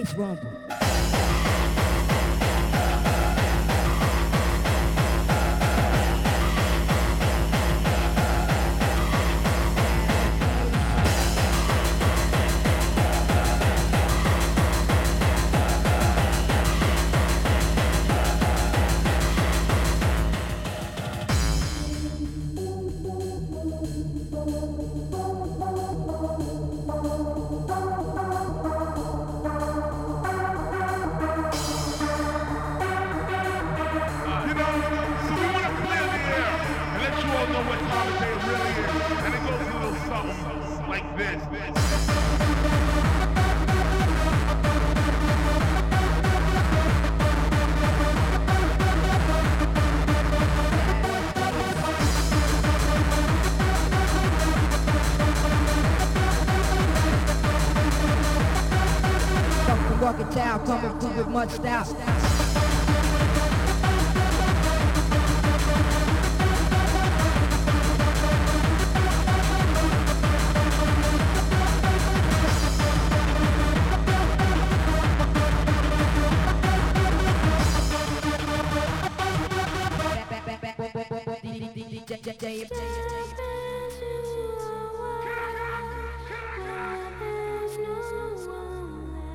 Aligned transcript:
It's 0.00 0.14
Rumble. 0.14 0.47
style, 60.66 60.80
coming 60.80 60.98
through 61.00 61.16
with 61.16 61.28
much 61.28 61.50
style. 61.50 62.38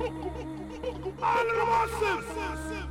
Thank 0.04 0.48
you. 0.48 0.53
All 1.22 1.40
of 1.40 2.70
the. 2.70 2.83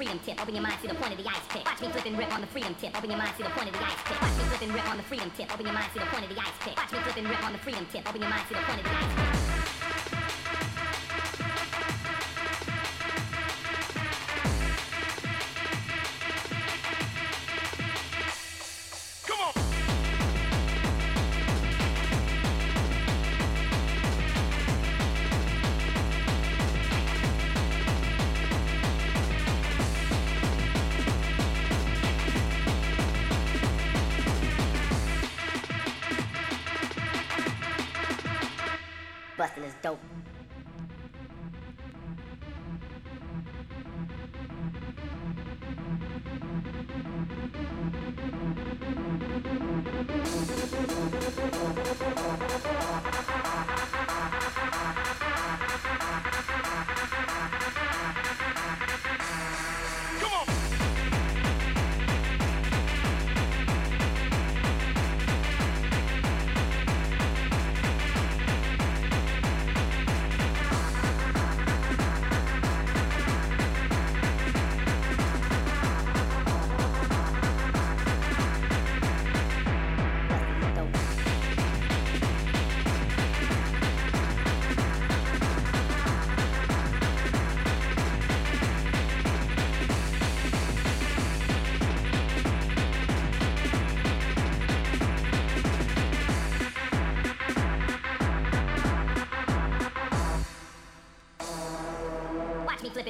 freedom 0.00 0.18
tip. 0.24 0.40
Open 0.40 0.54
your 0.54 0.62
mind, 0.62 0.78
see 0.80 0.88
the 0.88 0.94
point 0.94 1.12
of 1.12 1.18
the 1.22 1.28
ice 1.28 1.44
pick. 1.50 1.62
Watch 1.66 1.82
me 1.82 1.88
flip 1.88 2.06
and 2.06 2.16
rip 2.16 2.32
on 2.32 2.40
the 2.40 2.46
freedom 2.46 2.74
tip. 2.80 2.96
Open 2.96 3.10
your 3.10 3.18
mind, 3.18 3.34
see 3.36 3.42
the 3.42 3.50
point 3.50 3.68
of 3.68 3.74
the 3.74 3.84
ice 3.84 4.00
pick. 4.06 4.22
Watch 4.22 4.32
me 4.38 4.44
flip 4.44 4.62
and 4.62 4.72
rip 4.72 4.88
on 4.88 4.96
the 4.96 5.02
freedom 5.02 5.30
tip. 5.36 5.52
Open 5.52 5.66
your 5.66 5.74
mind, 5.74 5.90
see 5.92 6.00
the 6.00 6.06
point 6.06 6.24
of 6.24 6.30
the 6.34 6.40
ice 6.40 6.58
pick. 6.60 6.76
Watch 6.78 6.92
me 6.92 6.98
flip 7.00 7.16
and 7.18 7.28
rip 7.28 7.44
on 7.44 7.52
the 7.52 7.58
freedom 7.58 7.86
tip. 7.92 8.08
Open 8.08 8.20
your 8.22 8.30
mind, 8.30 8.44
see 8.48 8.54
the 8.54 8.62
point 8.62 8.80
of 8.80 8.84
the 8.84 8.96
ice 8.96 10.08
pick. 10.08 10.19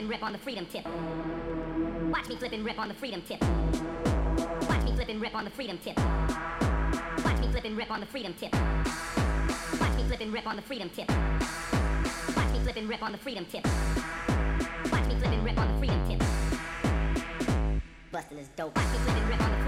and 0.01 0.09
rip 0.09 0.23
on 0.23 0.33
the 0.33 0.39
freedom 0.39 0.65
tip. 0.65 0.87
Watch 2.11 2.27
me 2.27 2.37
flip 2.37 2.53
and 2.53 2.65
rip 2.65 2.79
on 2.79 2.89
the 2.89 2.95
freedom 2.95 3.21
tip. 3.21 3.39
Watch 3.43 4.83
me 4.83 4.95
flip 4.95 5.09
and 5.11 5.21
rip 5.21 5.35
on 5.35 5.45
the 5.45 5.51
freedom 5.51 5.77
tip. 5.77 5.95
Watch 7.23 7.39
me 7.39 7.49
flip 7.51 7.65
and 7.65 7.77
rip 7.77 7.91
on 7.91 8.01
the 8.01 8.07
freedom 8.07 8.33
tip. 8.33 8.51
Watch 9.79 9.97
me 9.97 10.05
flip 10.05 10.21
and 10.23 10.33
rip 10.33 10.47
on 10.47 10.57
the 10.57 10.63
freedom 10.63 10.89
tip. 10.89 11.09
Watch 11.11 12.53
me 12.53 12.61
flip 12.61 12.77
and 12.77 12.89
rip 12.89 13.03
on 13.03 13.13
the 13.13 13.19
freedom 13.19 13.45
tip. 13.45 13.65
Watch 14.91 15.07
me 15.07 15.15
flip 15.17 15.33
and 15.33 15.45
rip 15.45 15.59
on 15.59 15.71
the 15.71 15.79
freedom 15.79 16.09
tip. 16.09 16.23
Bustin' 18.11 18.39
is 18.39 18.49
dope. 18.57 18.75
Watch 18.75 18.87
me 18.87 18.99
flip 19.01 19.17
and 19.17 19.29
rip 19.29 19.41
on 19.43 19.51
the 19.51 19.60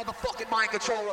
Motherfucking 0.00 0.50
mind 0.50 0.70
controller. 0.70 1.12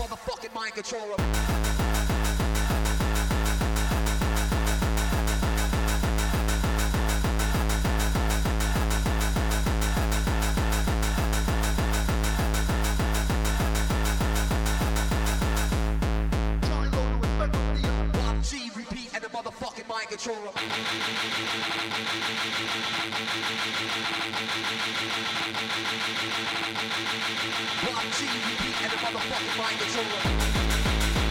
Motherfucking 0.00 0.52
mind 0.52 0.74
controller. 0.74 1.25
Controller. 20.26 20.50
One 27.86 28.10
G 28.10 28.26
and 28.82 28.90
the 28.90 28.96
motherfucking 28.96 29.56
mind 29.56 29.78
controller. 29.78 31.25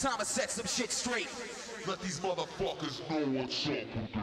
Time 0.00 0.18
to 0.18 0.24
set 0.24 0.50
some 0.50 0.64
shit 0.64 0.90
straight. 0.90 1.28
Let 1.86 2.00
these 2.00 2.20
motherfuckers 2.20 3.02
know 3.10 3.38
what's 3.38 3.68
up 3.68 4.19